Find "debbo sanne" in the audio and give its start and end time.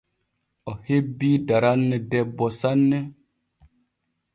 2.11-2.99